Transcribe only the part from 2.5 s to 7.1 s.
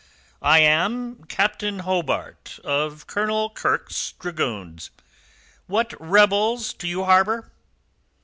of Colonel Kirke's dragoons. What rebels do you